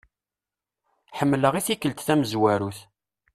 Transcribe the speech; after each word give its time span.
Ḥemlaɣ 1.17 1.53
i-tikelt 1.55 2.03
tamzwarut. 2.07 2.79